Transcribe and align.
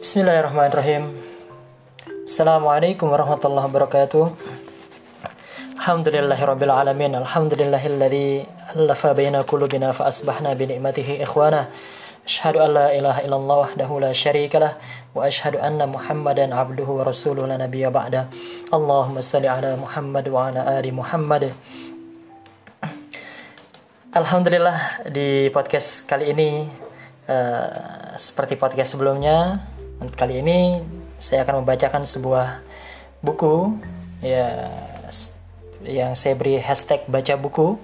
Bismillahirrahmanirrahim. 0.00 1.12
Assalamualaikum 2.24 3.12
warahmatullahi 3.12 3.68
wabarakatuh. 3.68 4.32
Alhamdulillahirabbil 5.76 6.72
alamin. 6.72 7.20
Alhamdulillahilladzi 7.20 8.48
alafa 8.80 9.12
baina 9.12 9.44
qulubina 9.44 9.92
fa 9.92 10.08
asbahna 10.08 10.56
bi 10.56 10.72
ikhwana. 10.72 11.68
Asyhadu 12.24 12.64
an 12.64 12.80
la 12.80 12.86
ilaha 12.96 13.20
illallah 13.20 13.56
wahdahu 13.68 14.00
la 14.00 14.16
syarikalah 14.16 14.80
wa 15.12 15.28
asyhadu 15.28 15.60
anna 15.60 15.84
Muhammadan 15.84 16.56
abduhu 16.56 16.96
wa 16.96 17.04
rasuluhu 17.04 17.44
la 17.44 17.60
nabiyya 17.60 17.92
ba'da. 17.92 18.32
Allahumma 18.72 19.20
salli 19.20 19.52
ala 19.52 19.76
Muhammad 19.76 20.24
wa 20.32 20.48
ala 20.48 20.80
ali 20.80 20.96
Muhammad. 20.96 21.52
Alhamdulillah 24.16 25.04
di 25.12 25.52
podcast 25.52 26.08
kali 26.08 26.32
ini 26.32 26.64
uh, 27.28 28.16
seperti 28.16 28.56
podcast 28.56 28.96
sebelumnya 28.96 29.60
kali 30.08 30.40
ini 30.40 30.80
saya 31.20 31.44
akan 31.44 31.60
membacakan 31.60 32.08
sebuah 32.08 32.64
buku 33.20 33.76
ya 34.24 34.72
yang 35.84 36.16
saya 36.16 36.32
beri 36.36 36.56
hashtag 36.56 37.04
baca 37.04 37.36
buku 37.36 37.76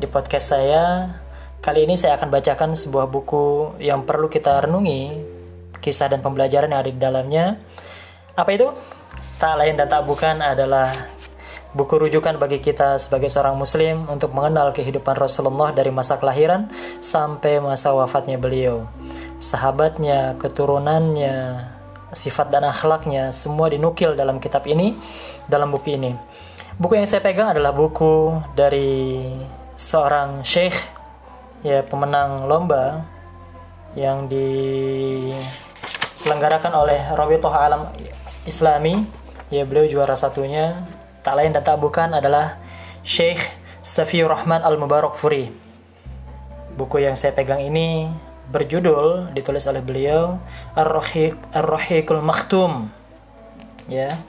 di 0.00 0.08
podcast 0.08 0.56
saya. 0.56 1.12
Kali 1.60 1.84
ini 1.84 1.96
saya 1.96 2.16
akan 2.20 2.28
bacakan 2.28 2.70
sebuah 2.76 3.08
buku 3.08 3.76
yang 3.80 4.04
perlu 4.04 4.28
kita 4.28 4.64
renungi 4.64 5.32
kisah 5.80 6.08
dan 6.12 6.24
pembelajaran 6.24 6.72
yang 6.72 6.80
ada 6.80 6.92
di 6.92 7.00
dalamnya. 7.00 7.44
Apa 8.36 8.50
itu? 8.52 8.68
Tak 9.40 9.60
lain 9.60 9.76
dan 9.76 9.88
tak 9.88 10.04
bukan 10.04 10.40
adalah 10.40 10.92
buku 11.74 12.06
rujukan 12.08 12.38
bagi 12.38 12.60
kita 12.62 13.00
sebagai 13.02 13.26
seorang 13.26 13.56
muslim 13.56 14.06
untuk 14.06 14.30
mengenal 14.30 14.70
kehidupan 14.70 15.18
Rasulullah 15.18 15.72
dari 15.72 15.90
masa 15.90 16.20
kelahiran 16.20 16.70
sampai 17.00 17.58
masa 17.60 17.90
wafatnya 17.96 18.36
beliau. 18.36 18.86
Sahabatnya, 19.44 20.40
keturunannya, 20.40 21.68
sifat 22.16 22.48
dan 22.48 22.64
akhlaknya 22.64 23.28
semua 23.28 23.68
dinukil 23.68 24.16
dalam 24.16 24.40
kitab 24.40 24.64
ini, 24.64 24.96
dalam 25.44 25.68
buku 25.68 26.00
ini. 26.00 26.16
Buku 26.80 26.96
yang 26.96 27.04
saya 27.04 27.20
pegang 27.20 27.52
adalah 27.52 27.76
buku 27.76 28.40
dari 28.56 29.20
seorang 29.76 30.40
syekh 30.40 30.72
ya 31.60 31.84
pemenang 31.84 32.48
lomba 32.48 33.04
yang 33.92 34.32
diselenggarakan 34.32 36.72
oleh 36.74 37.04
Rabithah 37.12 37.52
Alam 37.52 37.92
Islami. 38.48 39.04
Ya 39.52 39.68
beliau 39.68 39.84
juara 39.86 40.16
satunya 40.16 40.88
tak 41.20 41.36
lain 41.36 41.52
dan 41.52 41.60
tak 41.62 41.78
bukan 41.78 42.16
adalah 42.16 42.56
Syekh 43.04 43.44
Safiur 43.84 44.32
Rahman 44.32 44.64
Al-Mubarak 44.64 45.20
Furi. 45.20 45.52
Buku 46.74 46.98
yang 46.98 47.14
saya 47.14 47.30
pegang 47.36 47.62
ini 47.62 48.10
berjudul 48.50 49.32
ditulis 49.32 49.64
oleh 49.68 49.80
beliau 49.80 50.40
Ar-Rahiq 50.76 51.36
Ar-Rahiqul 51.52 52.20
Maktum. 52.20 52.90
Ya. 53.88 54.20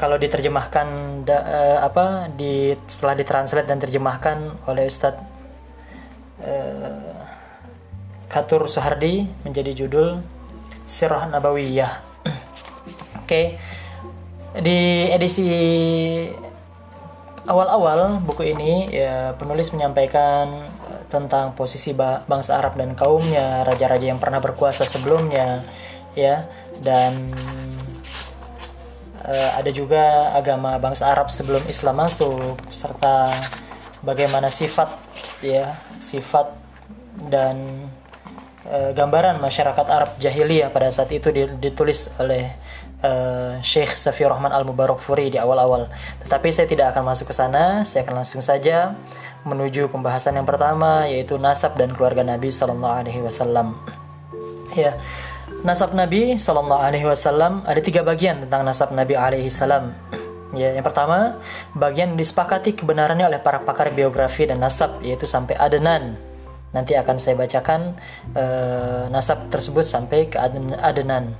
Kalau 0.00 0.18
diterjemahkan 0.18 0.86
da, 1.22 1.38
uh, 1.38 1.78
apa 1.86 2.26
di 2.32 2.74
setelah 2.90 3.14
ditranslate 3.14 3.68
dan 3.70 3.78
terjemahkan 3.78 4.58
oleh 4.66 4.90
Ustadz 4.90 5.22
uh, 6.42 7.22
Katur 8.26 8.66
Suhardi 8.66 9.28
menjadi 9.46 9.84
judul 9.84 10.24
Sirah 10.88 11.30
Nabawiyah. 11.30 11.92
Oke. 13.22 13.28
Okay 13.28 13.46
di 14.52 15.08
edisi 15.08 15.48
awal-awal 17.48 18.20
buku 18.20 18.52
ini 18.52 18.92
ya 18.92 19.32
penulis 19.40 19.72
menyampaikan 19.72 20.68
eh, 20.68 20.81
tentang 21.12 21.52
posisi 21.52 21.92
bangsa 22.24 22.56
Arab 22.56 22.80
dan 22.80 22.96
kaumnya, 22.96 23.60
raja-raja 23.68 24.08
yang 24.08 24.16
pernah 24.16 24.40
berkuasa 24.40 24.88
sebelumnya, 24.88 25.60
ya, 26.16 26.48
dan 26.80 27.36
uh, 29.20 29.50
ada 29.60 29.68
juga 29.68 30.32
agama 30.32 30.80
bangsa 30.80 31.12
Arab 31.12 31.28
sebelum 31.28 31.68
Islam 31.68 32.00
masuk 32.00 32.56
serta 32.72 33.28
bagaimana 34.00 34.48
sifat 34.48 34.96
ya, 35.44 35.76
sifat 36.00 36.48
dan 37.28 37.86
uh, 38.64 38.96
gambaran 38.96 39.36
masyarakat 39.36 39.86
Arab 39.92 40.16
jahiliyah 40.16 40.72
pada 40.72 40.88
saat 40.88 41.12
itu 41.12 41.28
ditulis 41.60 42.08
oleh 42.16 42.56
uh, 43.02 43.58
Syekh 43.60 43.98
Safi 43.98 44.24
Rahman 44.24 44.54
Al 44.54 44.64
Mubarak 44.64 45.02
Furi 45.02 45.28
di 45.28 45.38
awal-awal. 45.38 45.90
Tetapi 46.24 46.48
saya 46.54 46.66
tidak 46.70 46.94
akan 46.96 47.12
masuk 47.12 47.30
ke 47.30 47.34
sana, 47.36 47.82
saya 47.82 48.06
akan 48.06 48.22
langsung 48.22 48.40
saja 48.40 48.96
menuju 49.42 49.90
pembahasan 49.90 50.38
yang 50.38 50.46
pertama 50.46 51.10
yaitu 51.10 51.34
nasab 51.36 51.74
dan 51.74 51.90
keluarga 51.92 52.22
Nabi 52.22 52.54
Sallallahu 52.54 52.94
Alaihi 52.94 53.20
Wasallam. 53.20 53.74
Ya, 54.72 54.96
nasab 55.66 55.92
Nabi 55.92 56.38
Sallallahu 56.38 56.80
Alaihi 56.80 57.06
Wasallam 57.06 57.66
ada 57.66 57.80
tiga 57.82 58.06
bagian 58.06 58.46
tentang 58.46 58.62
nasab 58.62 58.94
Nabi 58.94 59.18
Alaihi 59.18 59.50
Salam. 59.50 59.92
Ya, 60.52 60.76
yang 60.76 60.84
pertama, 60.84 61.40
bagian 61.72 62.12
disepakati 62.12 62.76
kebenarannya 62.76 63.24
oleh 63.24 63.40
para 63.40 63.64
pakar 63.64 63.88
biografi 63.88 64.44
dan 64.44 64.60
nasab 64.60 65.00
yaitu 65.00 65.24
sampai 65.24 65.56
Adenan. 65.56 66.20
Nanti 66.72 66.96
akan 66.96 67.16
saya 67.20 67.36
bacakan 67.36 67.96
uh, 68.36 69.08
nasab 69.12 69.48
tersebut 69.48 69.84
sampai 69.84 70.28
ke 70.28 70.36
Adenan. 70.80 71.36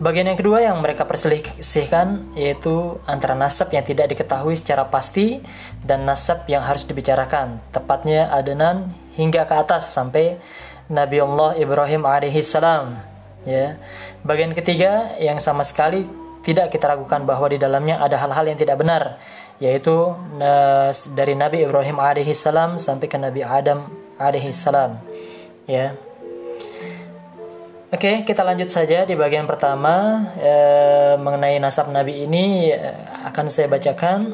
Bagian 0.00 0.32
yang 0.32 0.40
kedua 0.40 0.64
yang 0.64 0.80
mereka 0.80 1.04
perselisihkan 1.04 2.32
yaitu 2.32 2.96
antara 3.04 3.36
nasab 3.36 3.68
yang 3.68 3.84
tidak 3.84 4.08
diketahui 4.08 4.56
secara 4.56 4.88
pasti 4.88 5.44
dan 5.84 6.08
nasab 6.08 6.48
yang 6.48 6.64
harus 6.64 6.88
dibicarakan, 6.88 7.60
tepatnya 7.68 8.32
adenan 8.32 8.96
hingga 9.20 9.44
ke 9.44 9.54
atas 9.60 9.92
sampai 9.92 10.40
Nabi 10.88 11.20
Allah 11.20 11.52
Ibrahim 11.60 12.08
alaihissalam. 12.08 12.96
Ya. 13.44 13.76
Bagian 14.24 14.56
ketiga 14.56 15.20
yang 15.20 15.36
sama 15.36 15.68
sekali 15.68 16.08
tidak 16.48 16.72
kita 16.72 16.96
ragukan 16.96 17.20
bahwa 17.28 17.52
di 17.52 17.60
dalamnya 17.60 18.00
ada 18.00 18.16
hal-hal 18.16 18.48
yang 18.48 18.56
tidak 18.56 18.80
benar, 18.80 19.20
yaitu 19.60 20.16
dari 21.12 21.36
Nabi 21.36 21.60
Ibrahim 21.60 22.00
alaihissalam 22.00 22.80
sampai 22.80 23.04
ke 23.04 23.20
Nabi 23.20 23.44
Adam 23.44 23.84
alaihissalam. 24.16 24.96
Ya. 25.68 25.92
Oke, 27.90 28.06
okay, 28.06 28.16
kita 28.22 28.46
lanjut 28.46 28.70
saja 28.70 29.02
di 29.02 29.18
bagian 29.18 29.50
pertama 29.50 30.22
eh, 30.38 31.18
mengenai 31.18 31.58
nasab 31.58 31.90
Nabi 31.90 32.22
ini 32.22 32.70
eh, 32.70 32.94
akan 33.26 33.50
saya 33.50 33.66
bacakan. 33.66 34.30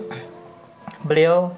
Beliau 1.00 1.56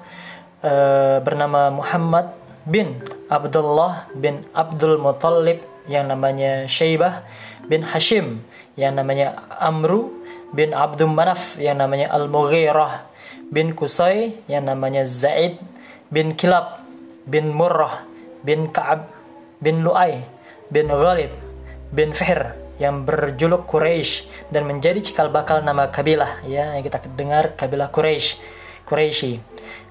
eh, 0.63 1.19
bernama 1.19 1.67
Muhammad 1.67 2.31
bin 2.63 3.03
Abdullah 3.27 4.07
bin 4.15 4.47
Abdul 4.55 4.95
Muttalib 4.95 5.59
yang 5.91 6.07
namanya 6.07 6.71
Syaibah 6.71 7.27
bin 7.67 7.83
Hashim 7.83 8.47
yang 8.79 8.95
namanya 8.95 9.35
Amru 9.59 10.23
bin 10.55 10.71
Abdul 10.71 11.11
Manaf 11.11 11.59
yang 11.59 11.83
namanya 11.83 12.15
Al-Mughirah 12.15 13.11
bin 13.51 13.75
Kusai 13.75 14.39
yang 14.47 14.71
namanya 14.71 15.03
Zaid 15.03 15.59
bin 16.07 16.31
Kilab 16.39 16.79
bin 17.27 17.51
Murrah 17.51 18.07
bin 18.39 18.71
Ka'ab 18.71 19.11
bin 19.59 19.83
Lu'ay 19.83 20.23
bin 20.71 20.87
Ghalib 20.87 21.48
bin 21.89 22.13
Fihr 22.13 22.55
yang 22.79 23.03
berjuluk 23.03 23.67
Quraisy 23.67 24.29
dan 24.53 24.63
menjadi 24.69 25.03
cikal 25.03 25.27
bakal 25.27 25.59
nama 25.61 25.91
kabilah 25.91 26.41
ya 26.47 26.77
yang 26.77 26.83
kita 26.85 27.03
dengar 27.13 27.53
kabilah 27.59 27.91
Quraisy 27.91 28.39
Quraisy 28.87 29.43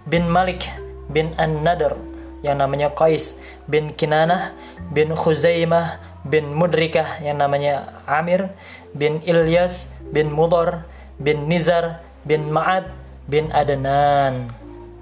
bin 0.08 0.26
Malik 0.30 0.64
bin 1.12 1.36
An-Nadr 1.36 1.96
yang 2.42 2.62
namanya 2.62 2.94
Qais 2.94 3.38
bin 3.66 3.90
Kinanah 3.92 4.54
bin 4.94 5.10
Khuzaimah 5.12 5.98
bin 6.22 6.54
Mudrikah 6.54 7.18
yang 7.22 7.40
namanya 7.40 8.02
Amir 8.06 8.52
bin 8.94 9.24
Ilyas 9.26 9.90
bin 10.14 10.30
Mudor 10.30 10.86
bin 11.18 11.50
Nizar 11.50 12.04
bin 12.22 12.52
Ma'ad 12.52 12.94
bin 13.26 13.50
Adnan 13.50 14.54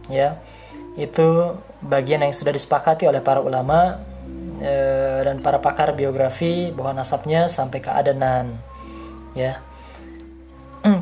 ya. 0.09 0.41
Itu 0.97 1.61
bagian 1.85 2.25
yang 2.25 2.33
sudah 2.33 2.57
disepakati 2.57 3.05
oleh 3.05 3.21
para 3.21 3.45
ulama 3.45 4.01
e, 4.61 4.75
dan 5.25 5.41
para 5.45 5.59
pakar 5.61 5.93
biografi 5.93 6.71
bahwa 6.73 7.03
nasabnya 7.03 7.49
sampai 7.51 7.79
ke 7.81 7.91
Adnan 7.91 8.57
ya. 9.37 9.61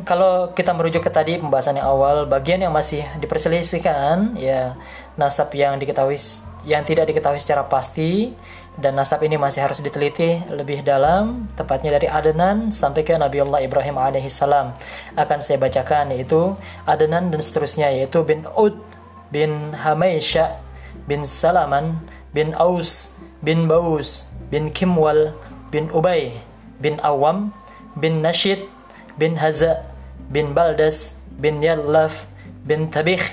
Kalau 0.08 0.56
kita 0.56 0.72
merujuk 0.72 1.04
ke 1.04 1.12
tadi 1.12 1.36
pembahasan 1.36 1.76
yang 1.76 1.92
awal 1.92 2.24
bagian 2.24 2.56
yang 2.56 2.72
masih 2.72 3.04
diperselisihkan 3.20 4.32
ya 4.40 4.80
nasab 5.20 5.52
yang 5.52 5.76
diketahui 5.76 6.16
yang 6.64 6.80
tidak 6.88 7.04
diketahui 7.12 7.36
secara 7.36 7.68
pasti 7.68 8.32
dan 8.80 8.96
nasab 8.96 9.20
ini 9.22 9.36
masih 9.36 9.60
harus 9.60 9.84
diteliti 9.84 10.40
lebih 10.48 10.80
dalam 10.80 11.52
tepatnya 11.52 12.00
dari 12.00 12.08
Adnan 12.08 12.72
sampai 12.72 13.04
ke 13.04 13.12
Nabi 13.14 13.44
Allah 13.44 13.60
Ibrahim 13.60 14.00
alaihissalam 14.00 14.72
akan 15.20 15.38
saya 15.44 15.60
bacakan 15.60 16.16
yaitu 16.16 16.56
Adnan 16.88 17.28
dan 17.28 17.40
seterusnya 17.44 17.92
yaitu 17.92 18.24
bin 18.24 18.48
Ud 18.56 18.80
bin 19.28 19.76
Hamaisha 19.76 20.58
bin 21.04 21.28
Salaman 21.28 22.00
bin 22.34 22.50
Aus 22.58 23.14
bin 23.40 23.70
Baus 23.70 24.26
bin 24.50 24.74
Kimwal 24.74 25.38
bin 25.70 25.86
Ubay 25.94 26.34
bin 26.82 26.98
Awam 26.98 27.54
bin 27.94 28.26
Nashid 28.26 28.66
bin 29.14 29.38
Haza 29.38 29.86
bin 30.34 30.50
Baldas 30.50 31.14
bin 31.38 31.62
Yallaf 31.62 32.26
bin 32.66 32.90
Tabikh 32.90 33.30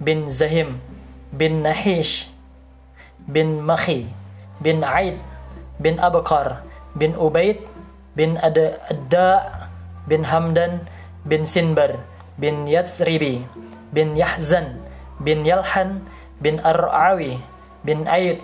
bin 0.00 0.32
Zahim 0.32 0.80
bin 1.28 1.60
Nahish 1.60 2.32
bin 3.28 3.60
Makhi 3.60 4.08
bin 4.64 4.80
Aid 4.80 5.20
bin 5.76 6.00
Abakar 6.00 6.64
bin 6.96 7.12
Ubaid 7.20 7.60
bin 8.16 8.40
Ada 8.40 8.80
Adda 8.88 9.30
bin 10.08 10.24
Hamdan 10.24 10.88
bin 11.28 11.44
Sinbar 11.44 12.00
bin 12.40 12.64
Yatsribi 12.64 13.44
bin 13.92 14.16
Yahzan 14.16 14.80
bin 15.20 15.44
Yalhan 15.44 16.08
bin 16.40 16.56
Ar'awi 16.64 17.44
bin 17.84 18.06
Aid 18.06 18.42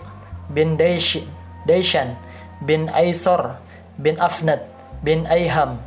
bin 0.51 0.77
Daishan 0.77 2.19
bin 2.63 2.91
Aisor 2.93 3.59
bin 3.99 4.19
Afnad 4.21 4.67
bin 5.01 5.27
Ayham 5.27 5.81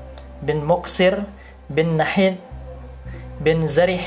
bin 0.43 0.63
Muksir 0.65 1.25
bin 1.67 1.97
Nahid 1.97 2.39
bin 3.41 3.65
Zarih 3.67 4.03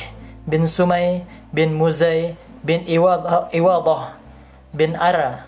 bin 0.46 0.66
Sumay 0.66 1.22
bin 1.50 1.75
Muzay 1.75 2.34
bin 2.62 2.84
Iwadah 2.87 4.19
bin 4.72 4.94
Ara 4.94 5.46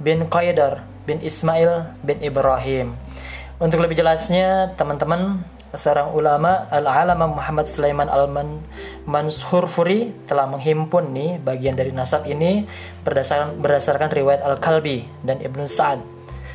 bin 0.00 0.26
Qaidar 0.26 0.82
bin 1.04 1.20
Ismail 1.20 1.94
bin 2.02 2.18
Ibrahim. 2.20 2.96
Untuk 3.62 3.78
lebih 3.78 3.94
jelasnya, 3.94 4.74
teman-teman, 4.74 5.46
seorang 5.76 6.14
ulama 6.14 6.66
Al-Alama 6.70 7.26
Muhammad 7.30 7.68
Sulaiman 7.68 8.08
Al-Mansurfuri 8.10 10.12
telah 10.26 10.46
menghimpun 10.50 11.12
nih 11.12 11.38
bagian 11.42 11.76
dari 11.76 11.92
nasab 11.94 12.26
ini 12.26 12.66
berdasarkan 13.02 13.60
berdasarkan 13.60 14.10
riwayat 14.10 14.42
Al-Kalbi 14.42 15.04
dan 15.22 15.40
Ibnu 15.42 15.66
Sa'ad 15.66 16.00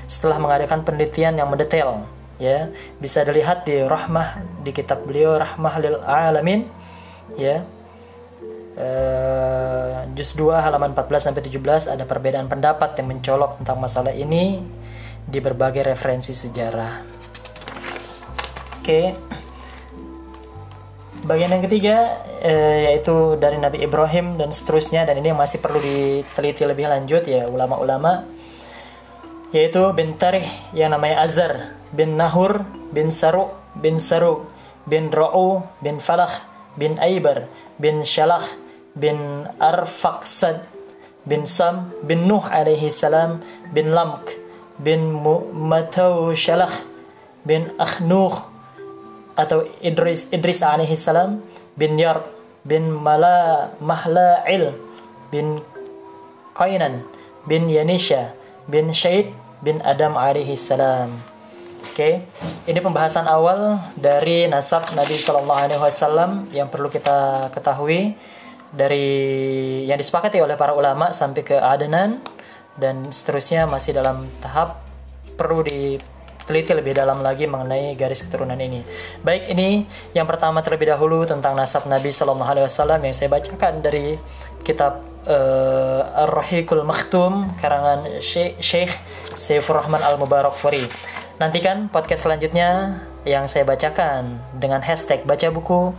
setelah 0.09 0.41
mengadakan 0.41 0.81
penelitian 0.81 1.37
yang 1.37 1.49
mendetail 1.51 2.07
ya 2.41 2.71
bisa 2.97 3.21
dilihat 3.27 3.67
di 3.67 3.83
rahmah 3.83 4.41
di 4.63 4.71
kitab 4.71 5.03
beliau 5.05 5.37
rahmah 5.37 5.75
lil 5.83 5.99
alamin 6.01 6.65
ya 7.35 7.67
uh, 8.79 10.07
juz 10.15 10.33
2 10.33 10.55
halaman 10.55 10.95
14 10.95 11.29
sampai 11.29 11.43
17 11.45 11.93
ada 11.93 12.07
perbedaan 12.07 12.47
pendapat 12.47 12.95
yang 12.97 13.11
mencolok 13.11 13.59
tentang 13.61 13.77
masalah 13.77 14.15
ini 14.15 14.63
di 15.29 15.37
berbagai 15.37 15.85
referensi 15.85 16.33
sejarah. 16.33 17.18
Oke. 18.89 19.13
Bagian 21.29 21.53
yang 21.53 21.61
ketiga 21.61 22.25
uh, 22.41 22.77
yaitu 22.89 23.37
dari 23.37 23.61
Nabi 23.61 23.85
Ibrahim 23.85 24.41
dan 24.41 24.49
seterusnya 24.49 25.05
dan 25.05 25.21
ini 25.21 25.29
masih 25.29 25.61
perlu 25.61 25.77
diteliti 25.77 26.65
lebih 26.65 26.89
lanjut 26.89 27.21
ya 27.29 27.45
ulama-ulama 27.45 28.25
yaitu 29.53 29.93
bin 29.93 30.17
Tarih 30.17 30.49
yang 30.73 30.89
namanya 30.89 31.21
Azar 31.21 31.77
bin 31.93 32.17
Nahur 32.17 32.65
bin 32.89 33.13
Saru 33.13 33.53
bin 33.77 34.01
Saru 34.01 34.49
bin 34.89 35.13
Ra'u 35.13 35.69
bin 35.85 36.01
Falah 36.01 36.49
bin 36.73 36.97
Aibar 36.97 37.45
bin 37.77 38.01
Shalah 38.01 38.41
bin 38.97 39.45
Arfaksad 39.61 40.65
bin 41.29 41.45
Sam 41.45 41.93
bin 42.01 42.25
Nuh 42.25 42.41
alaihi 42.41 42.89
salam 42.89 43.45
bin 43.69 43.93
Lamk 43.93 44.33
bin 44.81 45.13
Matau 45.53 46.33
Shalah 46.33 46.73
bin 47.45 47.69
Akhnuh 47.77 48.57
atau 49.39 49.63
Idris 49.79 50.27
Idris 50.35 50.59
alaihi 50.59 50.99
salam 50.99 51.39
bin 51.79 51.95
Yar 51.95 52.27
bin 52.67 52.91
Mala 52.91 53.71
Mahla'il 53.79 54.75
bin 55.31 55.63
Qainan 56.51 57.07
bin 57.47 57.71
Yanisha 57.71 58.35
bin 58.67 58.91
Syed 58.91 59.31
bin 59.63 59.79
Adam 59.81 60.19
alaihi 60.19 60.59
salam. 60.59 61.15
Oke, 61.79 61.95
okay. 61.95 62.13
ini 62.67 62.79
pembahasan 62.83 63.23
awal 63.23 63.79
dari 63.95 64.51
nasab 64.51 64.83
Nabi 64.91 65.15
Shallallahu 65.15 65.63
Alaihi 65.63 65.79
Wasallam 65.79 66.51
yang 66.51 66.67
perlu 66.67 66.91
kita 66.91 67.47
ketahui 67.55 68.19
dari 68.75 69.07
yang 69.87 69.95
disepakati 69.95 70.43
oleh 70.43 70.59
para 70.59 70.75
ulama 70.75 71.15
sampai 71.15 71.39
ke 71.39 71.55
Adnan 71.55 72.19
dan 72.75 73.15
seterusnya 73.15 73.63
masih 73.63 73.95
dalam 73.95 74.27
tahap 74.43 74.83
perlu 75.39 75.63
diteliti 76.49 76.73
lebih 76.73 76.97
dalam 76.97 77.21
lagi 77.21 77.45
mengenai 77.45 77.93
garis 77.93 78.25
keturunan 78.25 78.57
ini. 78.57 78.81
Baik, 79.21 79.53
ini 79.53 79.85
yang 80.17 80.25
pertama 80.25 80.65
terlebih 80.65 80.89
dahulu 80.89 81.21
tentang 81.29 81.53
nasab 81.53 81.85
Nabi 81.85 82.09
Shallallahu 82.09 82.49
Alaihi 82.49 82.65
Wasallam 82.65 83.05
yang 83.05 83.13
saya 83.13 83.29
bacakan 83.29 83.85
dari 83.85 84.17
kitab 84.65 85.05
uh, 85.29 86.25
Ar-Rahiqul 86.25 86.81
Maktum 86.81 87.53
karangan 87.61 88.17
Syekh 88.25 88.89
Saifur 89.37 89.77
Rahman 89.77 90.01
Al-Mubarak 90.01 90.57
Furi. 90.57 90.89
Nantikan 91.37 91.85
podcast 91.93 92.25
selanjutnya 92.25 92.97
yang 93.29 93.45
saya 93.45 93.61
bacakan 93.61 94.41
dengan 94.57 94.81
hashtag 94.81 95.29
baca 95.29 95.53
buku 95.53 95.93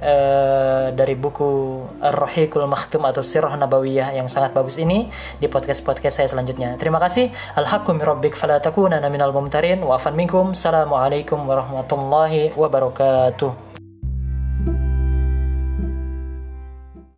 uh, 0.00 0.92
dari 0.92 1.14
buku 1.14 1.84
Ar-Rahiqul 2.00 2.64
Maktum 2.66 3.04
atau 3.06 3.22
Sirah 3.24 3.54
Nabawiyah 3.56 4.16
yang 4.16 4.26
sangat 4.26 4.56
bagus 4.56 4.80
ini 4.80 5.08
di 5.38 5.46
podcast-podcast 5.46 6.24
saya 6.24 6.28
selanjutnya. 6.28 6.74
Terima 6.80 6.98
kasih. 6.98 7.30
Al-haqqu 7.56 7.92
min 7.94 8.04
rabbik 8.04 8.34
fala 8.34 8.58
minal 9.12 9.32
mumtarin 9.32 9.80
wa 9.84 9.96
afan 9.96 10.16
minkum. 10.16 10.52
Assalamualaikum 10.56 11.40
warahmatullahi 11.46 12.52
wabarakatuh. 12.56 13.69